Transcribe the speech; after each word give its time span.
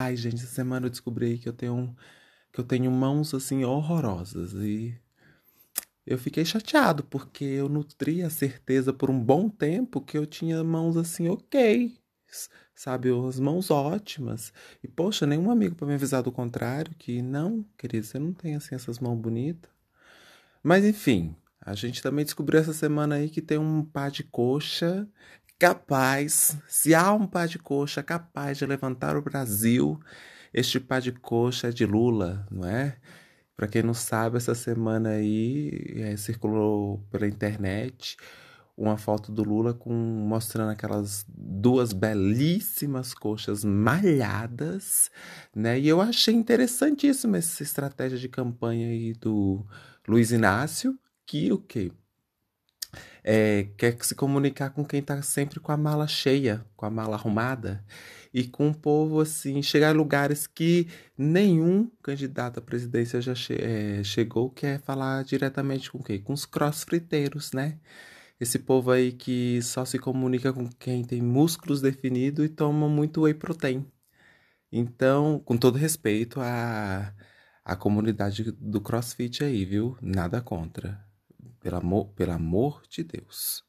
Ai, 0.00 0.16
gente, 0.16 0.36
essa 0.36 0.46
semana 0.46 0.86
eu 0.86 0.90
descobri 0.90 1.38
que 1.38 1.48
eu 1.48 1.52
tenho 1.52 1.96
que 2.52 2.60
eu 2.60 2.64
tenho 2.64 2.90
mãos 2.90 3.34
assim 3.34 3.64
horrorosas 3.64 4.52
e 4.54 4.96
eu 6.06 6.16
fiquei 6.18 6.44
chateado 6.44 7.04
porque 7.04 7.44
eu 7.44 7.68
nutri 7.68 8.22
a 8.22 8.30
certeza 8.30 8.92
por 8.92 9.10
um 9.10 9.20
bom 9.22 9.48
tempo 9.48 10.00
que 10.00 10.16
eu 10.16 10.24
tinha 10.26 10.62
mãos 10.64 10.96
assim 10.96 11.28
ok, 11.28 11.98
sabe, 12.74 13.10
as 13.28 13.40
mãos 13.40 13.70
ótimas. 13.70 14.52
E 14.82 14.88
poxa, 14.88 15.26
nenhum 15.26 15.50
amigo 15.50 15.74
para 15.74 15.86
me 15.88 15.94
avisar 15.94 16.22
do 16.22 16.32
contrário 16.32 16.94
que 16.96 17.20
não, 17.20 17.64
querido, 17.76 18.06
você 18.06 18.18
não 18.20 18.32
tem 18.32 18.54
assim 18.56 18.74
essas 18.76 19.00
mãos 19.00 19.18
bonitas. 19.18 19.70
Mas 20.62 20.84
enfim, 20.84 21.34
a 21.60 21.74
gente 21.74 22.02
também 22.02 22.24
descobriu 22.24 22.60
essa 22.60 22.72
semana 22.72 23.16
aí 23.16 23.28
que 23.28 23.42
tem 23.42 23.58
um 23.58 23.84
par 23.84 24.10
de 24.10 24.22
coxa 24.24 25.08
capaz, 25.58 26.56
se 26.68 26.94
há 26.94 27.12
um 27.12 27.26
par 27.26 27.48
de 27.48 27.58
coxa 27.58 28.02
capaz 28.02 28.58
de 28.58 28.66
levantar 28.66 29.16
o 29.16 29.22
Brasil, 29.22 29.98
este 30.54 30.80
par 30.80 31.00
de 31.00 31.12
coxa 31.12 31.68
é 31.68 31.72
de 31.72 31.84
Lula, 31.84 32.46
não 32.50 32.68
é? 32.68 32.96
Para 33.56 33.66
quem 33.68 33.82
não 33.82 33.94
sabe, 33.94 34.36
essa 34.36 34.54
semana 34.54 35.10
aí 35.10 35.72
é, 35.96 36.16
circulou 36.16 37.04
pela 37.10 37.26
internet 37.26 38.16
uma 38.76 38.96
foto 38.96 39.32
do 39.32 39.42
Lula 39.42 39.74
com 39.74 39.92
mostrando 39.92 40.70
aquelas 40.70 41.26
duas 41.28 41.92
belíssimas 41.92 43.12
coxas 43.12 43.64
malhadas, 43.64 45.10
né? 45.54 45.80
E 45.80 45.88
eu 45.88 46.00
achei 46.00 46.34
interessantíssima 46.34 47.38
essa 47.38 47.64
estratégia 47.64 48.16
de 48.16 48.28
campanha 48.28 48.88
aí 48.88 49.12
do 49.14 49.66
Luiz 50.06 50.30
Inácio, 50.30 50.96
que 51.26 51.52
o 51.52 51.58
quê? 51.58 51.90
É, 53.24 53.68
quer 53.76 53.96
se 54.02 54.14
comunicar 54.14 54.70
com 54.70 54.84
quem 54.84 55.00
está 55.00 55.20
sempre 55.22 55.60
com 55.60 55.72
a 55.72 55.76
mala 55.76 56.06
cheia, 56.06 56.64
com 56.76 56.86
a 56.86 56.90
mala 56.90 57.16
arrumada, 57.16 57.84
e 58.32 58.46
com 58.46 58.68
o 58.68 58.74
povo 58.74 59.20
assim, 59.20 59.62
chegar 59.62 59.90
a 59.90 59.92
lugares 59.92 60.46
que 60.46 60.86
nenhum 61.16 61.90
candidato 62.02 62.58
à 62.58 62.62
presidência 62.62 63.20
já 63.20 63.34
che 63.34 63.54
é, 63.54 64.02
chegou, 64.04 64.50
que 64.50 64.66
é 64.66 64.78
falar 64.78 65.24
diretamente 65.24 65.90
com 65.90 66.02
quem? 66.02 66.20
Com 66.20 66.32
os 66.32 66.44
crossfriteiros, 66.46 67.52
né? 67.52 67.78
Esse 68.40 68.58
povo 68.58 68.90
aí 68.92 69.12
que 69.12 69.60
só 69.62 69.84
se 69.84 69.98
comunica 69.98 70.52
com 70.52 70.68
quem 70.68 71.04
tem 71.04 71.20
músculos 71.22 71.80
definidos 71.80 72.44
e 72.44 72.48
toma 72.48 72.88
muito 72.88 73.22
whey 73.22 73.34
protein. 73.34 73.84
Então, 74.72 75.40
com 75.44 75.56
todo 75.56 75.76
respeito 75.78 76.40
à, 76.40 77.14
comunidade 77.78 78.52
do 78.52 78.80
crossfit 78.80 79.44
aí, 79.44 79.64
viu? 79.64 79.96
Nada 80.02 80.40
contra. 80.40 81.07
Pelo 81.68 81.80
amor, 81.82 82.06
pelo 82.14 82.32
amor 82.32 82.82
de 82.88 83.04
Deus. 83.04 83.62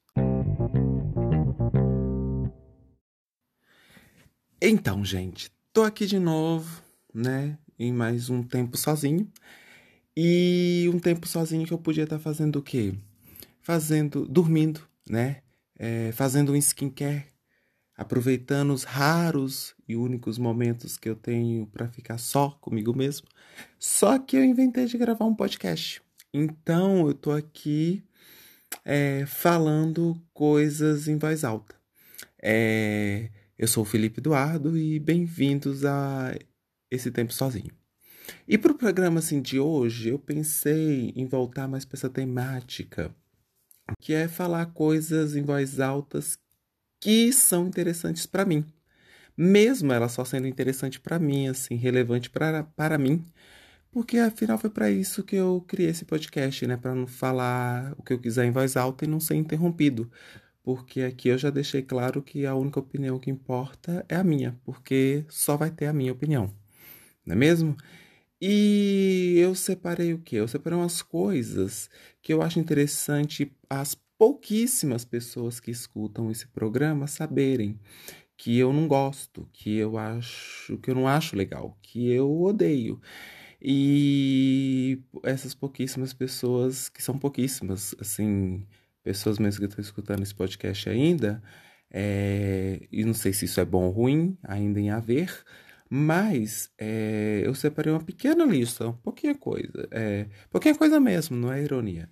Então, 4.61 5.03
gente, 5.03 5.51
tô 5.73 5.83
aqui 5.83 6.05
de 6.05 6.17
novo, 6.17 6.81
né? 7.13 7.57
Em 7.77 7.91
mais 7.91 8.29
um 8.29 8.41
tempo 8.41 8.77
sozinho. 8.77 9.29
E 10.15 10.89
um 10.93 10.97
tempo 10.97 11.27
sozinho 11.27 11.67
que 11.67 11.73
eu 11.73 11.77
podia 11.77 12.05
estar 12.05 12.19
fazendo 12.19 12.59
o 12.59 12.63
quê? 12.63 12.95
Fazendo, 13.61 14.25
dormindo, 14.25 14.79
né? 15.09 15.41
É, 15.77 16.13
fazendo 16.13 16.53
um 16.53 16.55
skincare, 16.55 17.25
aproveitando 17.97 18.71
os 18.71 18.85
raros 18.85 19.75
e 19.85 19.97
únicos 19.97 20.37
momentos 20.37 20.97
que 20.97 21.09
eu 21.09 21.17
tenho 21.17 21.67
para 21.67 21.89
ficar 21.89 22.17
só 22.17 22.51
comigo 22.61 22.95
mesmo. 22.95 23.27
Só 23.77 24.17
que 24.17 24.37
eu 24.37 24.45
inventei 24.45 24.85
de 24.85 24.97
gravar 24.97 25.25
um 25.25 25.35
podcast. 25.35 26.01
Então 26.33 27.07
eu 27.07 27.13
tô 27.13 27.31
aqui 27.31 28.03
é, 28.85 29.25
falando 29.25 30.21
coisas 30.31 31.07
em 31.07 31.17
voz 31.17 31.43
alta. 31.43 31.75
É, 32.41 33.31
eu 33.57 33.67
sou 33.67 33.81
o 33.83 33.85
Felipe 33.85 34.19
Eduardo 34.19 34.77
e 34.77 34.99
bem-vindos 34.99 35.83
a 35.85 36.35
esse 36.91 37.09
tempo 37.09 37.33
sozinho. 37.33 37.71
E 38.47 38.59
para 38.59 38.71
o 38.71 38.77
programa 38.77 39.19
assim, 39.19 39.41
de 39.41 39.59
hoje, 39.59 40.09
eu 40.09 40.19
pensei 40.19 41.11
em 41.15 41.25
voltar 41.25 41.67
mais 41.67 41.83
para 41.83 41.97
essa 41.97 42.09
temática, 42.09 43.13
que 43.99 44.13
é 44.13 44.27
falar 44.27 44.67
coisas 44.67 45.35
em 45.35 45.41
voz 45.41 45.79
altas 45.79 46.37
que 47.01 47.33
são 47.33 47.65
interessantes 47.65 48.27
para 48.27 48.45
mim. 48.45 48.63
Mesmo 49.35 49.91
ela 49.91 50.07
só 50.07 50.23
sendo 50.23 50.47
interessante 50.47 50.99
para 50.99 51.17
mim, 51.17 51.47
assim, 51.47 51.73
relevante 51.73 52.29
para, 52.29 52.63
para 52.63 52.99
mim, 52.99 53.25
porque 53.91 54.17
afinal 54.17 54.57
foi 54.57 54.69
para 54.69 54.89
isso 54.91 55.23
que 55.23 55.35
eu 55.35 55.63
criei 55.67 55.89
esse 55.89 56.05
podcast, 56.05 56.65
né? 56.67 56.77
Para 56.77 56.95
não 56.95 57.07
falar 57.07 57.93
o 57.97 58.03
que 58.03 58.13
eu 58.13 58.19
quiser 58.19 58.45
em 58.45 58.51
voz 58.51 58.77
alta 58.77 59.05
e 59.05 59.07
não 59.07 59.19
ser 59.19 59.35
interrompido. 59.35 60.09
Porque 60.63 61.01
aqui 61.01 61.29
eu 61.29 61.37
já 61.37 61.49
deixei 61.49 61.81
claro 61.81 62.21
que 62.21 62.45
a 62.45 62.55
única 62.55 62.79
opinião 62.79 63.19
que 63.19 63.31
importa 63.31 64.05
é 64.09 64.15
a 64.15 64.23
minha, 64.23 64.59
porque 64.63 65.25
só 65.29 65.57
vai 65.57 65.71
ter 65.71 65.87
a 65.87 65.93
minha 65.93 66.11
opinião. 66.11 66.53
Não 67.25 67.33
é 67.33 67.37
mesmo? 67.37 67.75
E 68.41 69.35
eu 69.37 69.55
separei 69.55 70.13
o 70.13 70.19
quê? 70.19 70.37
Eu 70.37 70.47
separei 70.47 70.77
umas 70.79 71.01
coisas 71.01 71.89
que 72.21 72.33
eu 72.33 72.41
acho 72.41 72.59
interessante 72.59 73.51
as 73.69 73.95
pouquíssimas 74.17 75.05
pessoas 75.05 75.59
que 75.59 75.71
escutam 75.71 76.29
esse 76.31 76.47
programa 76.47 77.07
saberem 77.07 77.79
que 78.37 78.57
eu 78.57 78.71
não 78.71 78.87
gosto, 78.87 79.47
que 79.51 79.77
eu 79.77 79.97
acho 79.97 80.77
que 80.79 80.91
eu 80.91 80.95
não 80.95 81.07
acho 81.07 81.35
legal, 81.35 81.77
que 81.81 82.09
eu 82.09 82.41
odeio. 82.41 83.01
E 83.61 85.01
essas 85.23 85.53
pouquíssimas 85.53 86.13
pessoas, 86.13 86.89
que 86.89 87.03
são 87.03 87.17
pouquíssimas, 87.17 87.95
assim, 87.99 88.65
pessoas 89.03 89.37
mesmo 89.39 89.59
que 89.59 89.65
estão 89.65 89.81
escutando 89.81 90.23
esse 90.23 90.33
podcast 90.33 90.89
ainda, 90.89 91.41
é, 91.91 92.87
e 92.91 93.03
não 93.03 93.13
sei 93.13 93.33
se 93.33 93.45
isso 93.45 93.59
é 93.59 93.65
bom 93.65 93.85
ou 93.85 93.91
ruim, 93.91 94.37
ainda 94.43 94.79
em 94.79 94.89
haver, 94.91 95.43
mas 95.89 96.71
é, 96.77 97.41
eu 97.43 97.53
separei 97.55 97.91
uma 97.91 98.03
pequena 98.03 98.45
lista, 98.45 98.93
pouquinha 99.03 99.35
coisa, 99.35 99.87
é, 99.91 100.27
pouquinha 100.49 100.75
coisa 100.75 100.99
mesmo, 100.99 101.35
não 101.35 101.51
é 101.51 101.61
ironia. 101.63 102.09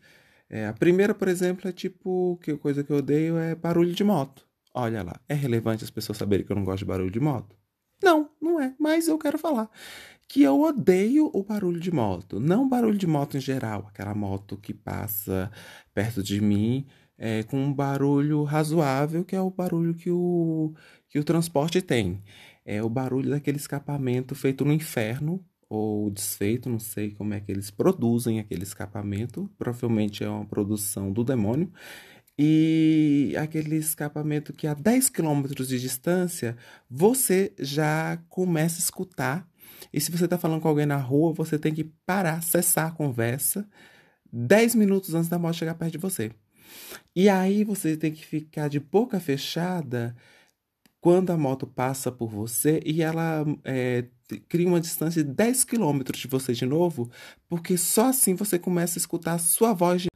É, 0.50 0.68
a 0.68 0.74
primeira, 0.74 1.14
por 1.14 1.28
exemplo, 1.28 1.70
é 1.70 1.72
tipo, 1.72 2.38
que 2.42 2.56
coisa 2.58 2.84
que 2.84 2.92
eu 2.92 2.98
odeio 2.98 3.38
é 3.38 3.54
barulho 3.56 3.94
de 3.94 4.04
moto. 4.04 4.48
Olha 4.74 5.04
lá, 5.04 5.20
é 5.28 5.34
relevante 5.34 5.84
as 5.84 5.90
pessoas 5.90 6.18
saberem 6.18 6.46
que 6.46 6.52
eu 6.52 6.56
não 6.56 6.64
gosto 6.64 6.80
de 6.80 6.86
barulho 6.86 7.12
de 7.12 7.20
moto? 7.20 7.56
Não, 8.04 8.30
não 8.42 8.60
é, 8.60 8.76
mas 8.80 9.08
eu 9.08 9.18
quero 9.18 9.38
falar 9.38 9.70
que 10.28 10.44
eu 10.44 10.60
odeio 10.62 11.32
o 11.34 11.44
barulho 11.44 11.80
de 11.80 11.92
moto. 11.92 12.40
Não 12.40 12.64
o 12.64 12.70
barulho 12.70 12.98
de 12.98 13.08
moto 13.08 13.38
em 13.38 13.40
geral, 13.40 13.88
aquela 13.88 14.14
moto 14.14 14.58
que 14.58 14.74
passa 14.74 15.50
perto 15.94 16.22
de 16.22 16.42
mim 16.42 16.86
é, 17.18 17.44
com 17.44 17.58
um 17.58 17.74
barulho 17.74 18.44
razoável, 18.44 19.24
que 19.24 19.36
é 19.36 19.42
o 19.42 19.50
barulho 19.50 19.96
que 19.96 20.12
o, 20.12 20.74
que 21.10 21.18
o 21.18 21.24
transporte 21.24 21.82
tem. 21.82 22.22
É 22.66 22.84
o 22.84 22.90
barulho 22.90 23.30
daquele 23.30 23.58
escapamento 23.58 24.36
feito 24.36 24.66
no 24.66 24.74
inferno, 24.74 25.44
ou 25.70 26.10
desfeito, 26.10 26.70
não 26.70 26.80
sei 26.80 27.12
como 27.12 27.34
é 27.34 27.42
que 27.42 27.52
eles 27.52 27.70
produzem 27.72 28.40
aquele 28.40 28.64
escapamento. 28.64 29.50
Provavelmente 29.58 30.24
é 30.24 30.30
uma 30.30 30.46
produção 30.46 31.12
do 31.12 31.24
demônio. 31.24 31.72
E 32.38 33.34
aquele 33.38 33.78
escapamento 33.78 34.54
que 34.54 34.68
a 34.68 34.74
10 34.74 35.10
quilômetros 35.10 35.68
de 35.68 35.80
distância 35.80 36.56
você 36.90 37.54
já 37.58 38.18
começa 38.30 38.78
a 38.78 38.80
escutar 38.80 39.50
e 39.92 40.02
se 40.02 40.12
você 40.12 40.26
está 40.26 40.38
falando 40.38 40.62
com 40.62 40.68
alguém 40.68 40.86
na 40.86 40.98
rua, 40.98 41.34
você 41.34 41.58
tem 41.58 41.74
que 41.74 41.84
parar, 42.06 42.42
cessar 42.42 42.88
a 42.88 42.92
conversa 42.92 43.68
10 44.32 44.76
minutos 44.76 45.14
antes 45.14 45.30
da 45.30 45.40
moto 45.40 45.56
chegar 45.56 45.76
perto 45.76 45.94
de 45.94 45.98
você. 45.98 46.32
E 47.16 47.30
aí 47.30 47.64
você 47.64 47.96
tem 47.96 48.12
que 48.12 48.26
ficar 48.26 48.68
de 48.68 48.80
boca 48.80 49.20
fechada 49.20 50.16
quando 51.00 51.32
a 51.32 51.38
moto 51.38 51.66
passa 51.66 52.12
por 52.12 52.30
você 52.30 52.82
e 52.86 53.02
ela 53.02 53.46
é, 53.64 54.06
cria 54.50 54.68
uma 54.68 54.82
distância 54.82 55.24
de 55.24 55.32
10 55.32 55.64
quilômetros 55.64 56.20
de 56.20 56.28
você 56.28 56.54
de 56.54 56.66
novo, 56.66 57.10
porque 57.48 57.78
só 57.78 58.08
assim 58.08 58.36
você 58.36 58.60
começa 58.60 59.00
a 59.00 59.02
escutar 59.02 59.34
a 59.36 59.40
sua 59.40 59.74
voz. 59.74 60.04
De... 60.04 60.10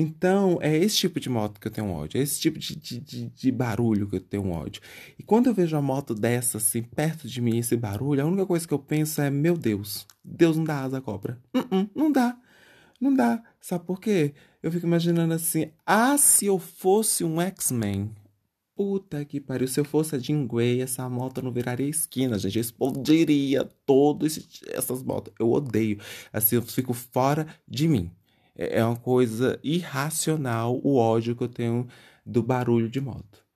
Então, 0.00 0.60
é 0.62 0.76
esse 0.76 0.96
tipo 0.96 1.18
de 1.18 1.28
moto 1.28 1.58
que 1.58 1.66
eu 1.66 1.72
tenho 1.72 1.90
ódio, 1.90 2.20
é 2.20 2.22
esse 2.22 2.38
tipo 2.38 2.56
de, 2.56 2.76
de, 2.76 3.26
de, 3.30 3.50
barulho 3.50 4.06
que 4.06 4.14
eu 4.14 4.20
tenho 4.20 4.48
ódio. 4.48 4.80
E 5.18 5.24
quando 5.24 5.48
eu 5.48 5.54
vejo 5.54 5.76
a 5.76 5.82
moto 5.82 6.14
dessa, 6.14 6.58
assim, 6.58 6.84
perto 6.84 7.26
de 7.26 7.40
mim, 7.40 7.58
esse 7.58 7.76
barulho, 7.76 8.22
a 8.22 8.24
única 8.24 8.46
coisa 8.46 8.64
que 8.64 8.72
eu 8.72 8.78
penso 8.78 9.20
é: 9.20 9.28
meu 9.28 9.58
Deus, 9.58 10.06
Deus 10.22 10.56
não 10.56 10.62
dá 10.62 10.82
asa 10.84 10.98
à 10.98 11.00
cobra. 11.00 11.40
Uh 11.52 11.62
-uh, 11.62 11.90
não 11.96 12.12
dá, 12.12 12.38
não 13.00 13.12
dá. 13.12 13.42
Sabe 13.60 13.84
por 13.84 14.00
quê? 14.00 14.34
Eu 14.62 14.70
fico 14.70 14.86
imaginando 14.86 15.34
assim: 15.34 15.72
ah, 15.84 16.16
se 16.16 16.46
eu 16.46 16.60
fosse 16.60 17.24
um 17.24 17.40
X-Men. 17.40 18.08
Puta 18.76 19.24
que 19.24 19.40
pariu, 19.40 19.66
se 19.66 19.80
eu 19.80 19.84
fosse 19.84 20.14
a 20.14 20.18
Jean 20.20 20.46
Grey, 20.46 20.80
essa 20.80 21.08
moto 21.08 21.42
não 21.42 21.50
viraria 21.50 21.88
esquina, 21.88 22.38
gente. 22.38 22.56
Eu 22.56 22.60
explodiria 22.60 23.64
todas 23.84 24.38
essas 24.68 25.02
motos. 25.02 25.34
Eu 25.40 25.50
odeio. 25.50 25.98
Assim, 26.32 26.54
eu 26.54 26.62
fico 26.62 26.94
fora 26.94 27.48
de 27.66 27.88
mim. 27.88 28.12
É, 28.58 28.80
é 28.80 28.84
uma 28.84 28.96
coisa 28.96 29.58
irracional 29.62 30.80
o 30.82 30.96
ódio 30.96 31.34
que 31.34 31.44
eu 31.44 31.48
tenho 31.48 31.86
do 32.26 32.42
barulho 32.42 32.90
de 32.90 33.00
moto. 33.00 33.46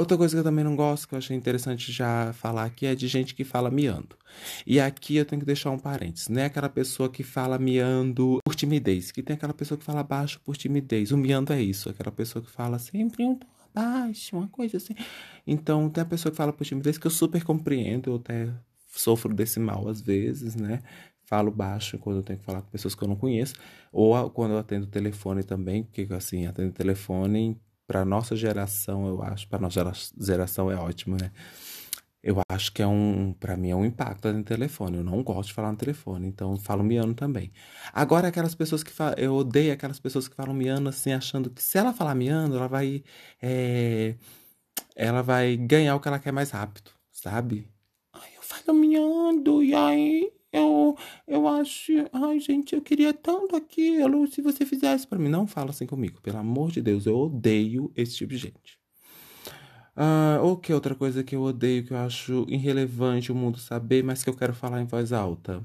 Outra 0.00 0.16
coisa 0.16 0.34
que 0.34 0.40
eu 0.40 0.44
também 0.44 0.64
não 0.64 0.74
gosto, 0.74 1.06
que 1.06 1.14
eu 1.14 1.18
achei 1.18 1.36
interessante 1.36 1.92
já 1.92 2.32
falar 2.32 2.64
aqui, 2.64 2.86
é 2.86 2.94
de 2.94 3.06
gente 3.06 3.34
que 3.34 3.44
fala 3.44 3.70
miando. 3.70 4.16
E 4.66 4.80
aqui 4.80 5.16
eu 5.16 5.26
tenho 5.26 5.40
que 5.40 5.46
deixar 5.46 5.70
um 5.70 5.78
parênteses. 5.78 6.28
Não 6.28 6.40
é 6.40 6.46
aquela 6.46 6.70
pessoa 6.70 7.10
que 7.10 7.22
fala 7.22 7.58
miando 7.58 8.38
por 8.42 8.54
timidez, 8.54 9.10
que 9.10 9.22
tem 9.22 9.36
aquela 9.36 9.52
pessoa 9.52 9.76
que 9.76 9.84
fala 9.84 10.02
baixo 10.02 10.40
por 10.42 10.56
timidez. 10.56 11.12
O 11.12 11.18
miando 11.18 11.52
é 11.52 11.60
isso, 11.60 11.90
aquela 11.90 12.10
pessoa 12.10 12.42
que 12.42 12.50
fala 12.50 12.78
sempre 12.78 13.26
um 13.26 13.34
tom 13.34 13.46
abaixo, 13.74 14.36
uma 14.36 14.48
coisa 14.48 14.78
assim. 14.78 14.94
Então, 15.46 15.90
tem 15.90 16.02
a 16.02 16.06
pessoa 16.06 16.30
que 16.30 16.36
fala 16.36 16.52
por 16.52 16.64
timidez 16.64 16.96
que 16.96 17.06
eu 17.06 17.10
super 17.10 17.44
compreendo, 17.44 18.10
eu 18.10 18.16
até 18.16 18.48
sofro 18.86 19.34
desse 19.34 19.60
mal 19.60 19.86
às 19.86 20.00
vezes, 20.00 20.56
né? 20.56 20.80
Falo 21.30 21.52
baixo 21.52 21.96
quando 21.96 22.16
eu 22.16 22.22
tenho 22.24 22.40
que 22.40 22.44
falar 22.44 22.60
com 22.60 22.70
pessoas 22.70 22.92
que 22.92 23.04
eu 23.04 23.08
não 23.08 23.14
conheço, 23.14 23.54
ou 23.92 24.28
quando 24.30 24.50
eu 24.50 24.58
atendo 24.58 24.84
telefone 24.88 25.44
também, 25.44 25.84
porque 25.84 26.06
assim, 26.12 26.44
atendo 26.44 26.72
telefone 26.72 27.56
para 27.86 28.04
nossa 28.04 28.34
geração, 28.34 29.06
eu 29.06 29.22
acho, 29.22 29.46
para 29.48 29.60
nossa 29.60 29.92
geração 30.20 30.72
é 30.72 30.74
ótimo, 30.74 31.16
né? 31.16 31.30
Eu 32.20 32.36
acho 32.50 32.72
que 32.72 32.82
é 32.82 32.86
um, 32.86 33.32
para 33.32 33.56
mim 33.56 33.70
é 33.70 33.76
um 33.76 33.84
impacto 33.84 34.30
no 34.32 34.42
telefone. 34.42 34.98
Eu 34.98 35.04
não 35.04 35.22
gosto 35.22 35.48
de 35.48 35.54
falar 35.54 35.70
no 35.70 35.78
telefone, 35.78 36.26
então 36.26 36.56
falo 36.58 36.82
miano 36.82 37.14
também. 37.14 37.52
Agora 37.92 38.28
aquelas 38.28 38.54
pessoas 38.54 38.82
que 38.82 38.90
falam, 38.90 39.14
eu 39.16 39.34
odeio 39.34 39.72
aquelas 39.72 40.00
pessoas 40.00 40.28
que 40.28 40.34
falam 40.34 40.52
miano 40.52 40.88
assim, 40.88 41.12
achando 41.12 41.48
que 41.48 41.62
se 41.62 41.78
ela 41.78 41.92
falar 41.92 42.14
miano, 42.14 42.56
ela 42.56 42.68
vai 42.68 43.02
é, 43.40 44.16
ela 44.96 45.22
vai 45.22 45.56
ganhar 45.56 45.94
o 45.96 46.00
que 46.00 46.08
ela 46.08 46.18
quer 46.18 46.32
mais 46.32 46.50
rápido, 46.50 46.90
sabe? 47.10 47.68
Ai, 48.12 48.30
eu 48.36 48.42
falo 48.42 48.76
miando 48.78 49.62
e 49.62 49.74
aí 49.74 50.39
eu 50.52 50.96
eu 51.26 51.46
acho, 51.48 51.92
ai 52.12 52.40
gente, 52.40 52.74
eu 52.74 52.82
queria 52.82 53.12
tanto 53.12 53.56
aquilo, 53.56 54.26
se 54.26 54.42
você 54.42 54.66
fizesse 54.66 55.06
para 55.06 55.18
mim, 55.18 55.28
não 55.28 55.46
fala 55.46 55.70
assim 55.70 55.86
comigo, 55.86 56.20
pelo 56.20 56.38
amor 56.38 56.70
de 56.70 56.82
Deus, 56.82 57.06
eu 57.06 57.16
odeio 57.16 57.92
esse 57.96 58.16
tipo 58.16 58.32
de 58.32 58.38
gente. 58.38 58.80
Ah, 59.96 60.40
ou 60.42 60.56
que 60.56 60.72
outra 60.72 60.94
coisa 60.94 61.22
que 61.22 61.36
eu 61.36 61.42
odeio, 61.42 61.84
que 61.84 61.92
eu 61.92 61.98
acho 61.98 62.46
irrelevante 62.48 63.30
o 63.32 63.34
mundo 63.34 63.58
saber, 63.58 64.02
mas 64.02 64.22
que 64.24 64.30
eu 64.30 64.36
quero 64.36 64.54
falar 64.54 64.80
em 64.80 64.86
voz 64.86 65.12
alta. 65.12 65.64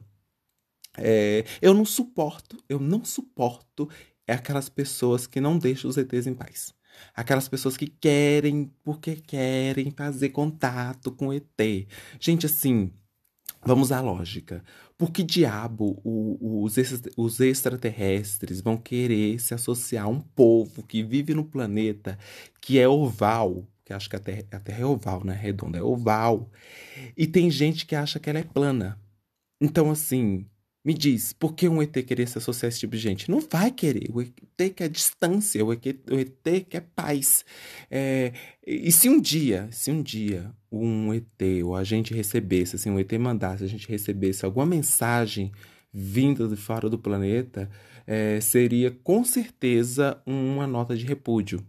É, 0.98 1.46
eu 1.62 1.74
não 1.74 1.86
suporto, 1.86 2.58
eu 2.70 2.80
não 2.80 3.04
suporto 3.04 3.90
é 4.28 4.34
aquelas 4.34 4.70
pessoas 4.70 5.28
que 5.28 5.40
não 5.40 5.58
deixam 5.58 5.90
os 5.90 5.98
ETs 5.98 6.28
em 6.28 6.34
paz. 6.34 6.74
Aquelas 7.14 7.48
pessoas 7.48 7.78
que 7.78 7.88
querem, 7.88 8.72
porque 8.84 9.16
querem 9.18 9.92
fazer 9.92 10.30
contato 10.30 11.12
com 11.12 11.34
ET. 11.34 11.88
Gente, 12.20 12.46
assim, 12.46 12.92
vamos 13.66 13.92
à 13.92 14.00
lógica. 14.00 14.64
Por 14.98 15.12
que 15.12 15.24
diabo 15.24 16.00
os, 16.04 16.76
os 17.18 17.40
extraterrestres 17.40 18.62
vão 18.62 18.78
querer 18.78 19.40
se 19.40 19.54
associar 19.54 20.06
a 20.06 20.10
um 20.10 20.22
povo 20.22 20.84
que 20.84 21.04
vive 21.04 21.34
no 21.34 21.44
planeta 21.44 22.18
que 22.62 22.80
é 22.80 22.88
oval, 22.88 23.68
que 23.84 23.92
acha 23.92 24.10
que 24.10 24.16
a 24.16 24.20
terra, 24.20 24.44
a 24.52 24.60
terra 24.60 24.82
é 24.82 24.86
oval, 24.86 25.24
né? 25.24 25.34
Redonda, 25.34 25.78
é 25.78 25.84
oval. 25.84 26.50
E 27.18 27.28
tem 27.28 27.50
gente 27.50 27.86
que 27.86 27.96
acha 27.96 28.20
que 28.20 28.30
ela 28.30 28.40
é 28.40 28.44
plana. 28.44 29.00
Então, 29.60 29.92
assim, 29.92 30.46
me 30.86 30.94
diz, 30.94 31.34
por 31.34 31.56
que 31.56 31.68
um 31.68 31.82
ET 31.82 31.92
querer 32.06 32.28
se 32.28 32.38
associar 32.38 32.68
a 32.68 32.70
esse 32.70 32.82
tipo 32.82 32.96
de 32.96 33.02
gente? 33.02 33.32
Não 33.32 33.42
vai 33.42 33.72
querer. 33.72 34.08
O 34.14 34.22
ET 34.22 34.76
quer 34.76 34.88
distância, 34.88 35.66
o 35.66 35.74
ET, 35.74 35.84
o 36.12 36.20
ET 36.20 36.66
quer 36.70 36.82
paz. 36.96 37.44
É, 37.90 38.32
e 38.66 38.92
se 38.92 39.10
um 39.10 39.20
dia, 39.20 39.68
se 39.72 39.90
um 39.90 40.04
dia 40.04 40.52
um 40.72 41.12
ET 41.12 41.42
ou 41.64 41.76
a 41.76 41.84
gente 41.84 42.14
recebesse, 42.14 42.76
assim, 42.76 42.92
um 42.92 43.00
ET 43.00 43.12
mandasse, 43.14 43.64
a 43.64 43.68
gente 43.68 43.90
recebesse 43.90 44.46
alguma 44.46 44.66
mensagem 44.68 45.52
vinda 45.92 46.48
de 46.48 46.56
fora 46.56 46.88
do 46.88 47.00
planeta, 47.00 47.68
é, 48.06 48.40
seria 48.40 48.92
com 48.92 49.24
certeza 49.24 50.22
uma 50.24 50.68
nota 50.68 50.96
de 50.96 51.04
repúdio. 51.04 51.66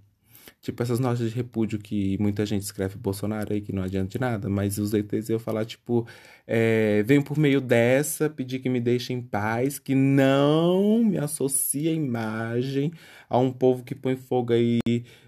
Tipo, 0.67 0.83
essas 0.83 0.99
notas 0.99 1.21
de 1.21 1.29
repúdio 1.29 1.79
que 1.79 2.19
muita 2.19 2.45
gente 2.45 2.63
escreve 2.63 2.97
Bolsonaro 2.97 3.53
aí, 3.53 3.61
que 3.61 3.73
não 3.73 3.85
adianta 3.85 4.09
de 4.09 4.19
nada, 4.19 4.49
mas 4.49 4.79
os 4.79 4.93
ETs 4.93 5.31
eu 5.31 5.39
falar, 5.39 5.65
tipo, 5.65 6.05
é, 6.45 7.05
venho 7.05 7.23
por 7.23 7.39
meio 7.39 7.61
dessa 7.61 8.29
pedir 8.29 8.59
que 8.59 8.69
me 8.69 8.81
deixem 8.81 9.19
em 9.19 9.23
paz, 9.23 9.79
que 9.79 9.95
não 9.95 11.05
me 11.05 11.19
associe 11.19 11.89
a 11.89 11.93
imagem 11.93 12.93
a 13.31 13.39
um 13.39 13.53
povo 13.53 13.85
que 13.85 13.95
põe 13.95 14.17
fogo 14.17 14.53
aí 14.53 14.81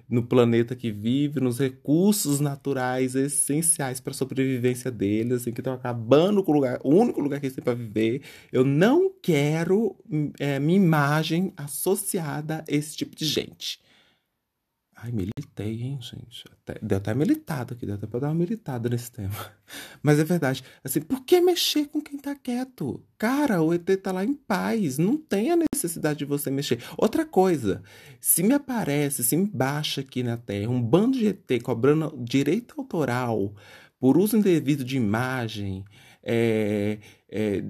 no 0.08 0.24
planeta 0.24 0.74
que 0.74 0.90
vive, 0.90 1.38
nos 1.38 1.60
recursos 1.60 2.40
naturais 2.40 3.14
essenciais 3.14 4.00
para 4.00 4.10
a 4.10 4.14
sobrevivência 4.14 4.90
deles, 4.90 5.34
assim, 5.34 5.52
que 5.52 5.60
estão 5.60 5.72
acabando 5.72 6.42
com 6.42 6.50
o 6.50 6.54
lugar, 6.56 6.80
o 6.82 6.92
único 6.92 7.20
lugar 7.20 7.38
que 7.38 7.46
eles 7.46 7.54
têm 7.54 7.62
para 7.62 7.74
viver. 7.74 8.22
Eu 8.50 8.64
não 8.64 9.08
quero 9.22 9.94
é, 10.40 10.58
minha 10.58 10.78
imagem 10.78 11.52
associada 11.56 12.64
a 12.68 12.74
esse 12.74 12.96
tipo 12.96 13.14
de 13.14 13.24
gente. 13.24 13.78
Ai, 15.00 15.12
militei, 15.12 15.80
hein, 15.80 15.98
gente? 16.00 16.44
Até, 16.50 16.76
deu 16.82 16.98
até 16.98 17.14
militado 17.14 17.72
aqui, 17.72 17.86
deu 17.86 17.94
até 17.94 18.06
pra 18.06 18.18
dar 18.18 18.28
uma 18.28 18.34
militada 18.34 18.88
nesse 18.88 19.12
tema. 19.12 19.32
Mas 20.02 20.18
é 20.18 20.24
verdade. 20.24 20.64
Assim, 20.82 21.00
por 21.00 21.24
que 21.24 21.40
mexer 21.40 21.86
com 21.86 22.00
quem 22.00 22.18
tá 22.18 22.34
quieto? 22.34 23.00
Cara, 23.16 23.62
o 23.62 23.72
ET 23.72 23.86
tá 24.02 24.10
lá 24.10 24.24
em 24.24 24.34
paz. 24.34 24.98
Não 24.98 25.16
tem 25.16 25.52
a 25.52 25.56
necessidade 25.56 26.18
de 26.18 26.24
você 26.24 26.50
mexer. 26.50 26.82
Outra 26.96 27.24
coisa, 27.24 27.80
se 28.20 28.42
me 28.42 28.54
aparece, 28.54 29.22
se 29.22 29.36
me 29.36 29.46
baixa 29.46 30.00
aqui 30.00 30.24
na 30.24 30.36
Terra 30.36 30.68
um 30.68 30.82
bando 30.82 31.16
de 31.16 31.28
ET 31.28 31.62
cobrando 31.62 32.12
direito 32.18 32.74
autoral 32.76 33.54
por 34.00 34.18
uso 34.18 34.36
indevido 34.36 34.82
de 34.84 34.96
imagem, 34.96 35.84
é, 36.22 36.98
é, 37.30 37.62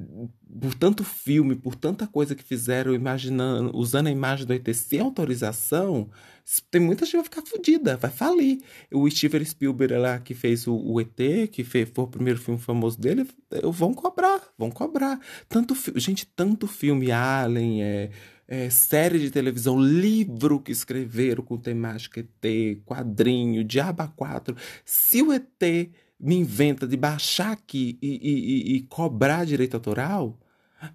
por 0.61 0.75
tanto 0.75 1.03
filme, 1.03 1.57
por 1.57 1.75
tanta 1.75 2.07
coisa 2.07 2.35
que 2.35 2.45
fizeram 2.45 2.95
imaginando, 2.95 3.77
usando 3.77 4.07
a 4.07 4.11
imagem 4.11 4.47
do 4.47 4.53
ET 4.53 4.73
sem 4.73 5.01
autorização, 5.01 6.09
tem 6.71 6.81
muita 6.81 7.05
gente 7.05 7.11
que 7.11 7.17
vai 7.17 7.25
ficar 7.25 7.43
fodida, 7.43 7.97
vai 7.97 8.11
falir. 8.11 8.61
O 8.93 9.11
Steven 9.11 9.45
Spielberg 9.45 9.95
lá 9.97 10.19
que 10.21 10.33
fez 10.33 10.67
o, 10.67 10.75
o 10.75 11.01
ET, 11.01 11.51
que 11.51 11.65
fez, 11.65 11.91
foi 11.93 12.05
o 12.05 12.09
primeiro 12.09 12.39
filme 12.39 12.61
famoso 12.61 12.99
dele, 13.01 13.27
vão 13.65 13.93
cobrar, 13.93 14.41
vão 14.57 14.71
cobrar. 14.71 15.21
Tanto 15.49 15.75
gente, 15.97 16.25
tanto 16.25 16.67
filme 16.69 17.11
Alien, 17.11 17.83
é, 17.83 18.11
é, 18.47 18.71
série 18.71 19.19
de 19.19 19.31
televisão, 19.31 19.79
livro 19.79 20.61
que 20.61 20.71
escreveram 20.73 21.43
com 21.43 21.59
temática 21.59 22.21
ET, 22.21 22.81
quadrinho, 22.87 23.65
Diaba 23.65 24.07
4. 24.17 24.57
Se 24.85 25.21
o 25.21 25.33
ET 25.33 25.91
me 26.19 26.35
inventa 26.37 26.87
de 26.87 26.97
baixar 26.97 27.53
aqui 27.53 27.99
e, 28.03 28.09
e, 28.09 28.77
e, 28.77 28.83
cobrar 28.83 29.45
direito 29.45 29.75
autoral, 29.75 30.39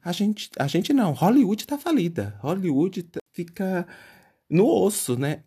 a 0.03 0.11
gente, 0.11 0.49
a 0.57 0.67
gente 0.67 0.93
não. 0.93 1.13
Hollywood 1.13 1.65
tá 1.65 1.77
falida. 1.77 2.37
Hollywood 2.39 3.03
tá, 3.03 3.19
fica 3.31 3.87
no 4.49 4.67
osso, 4.67 5.17
né? 5.17 5.43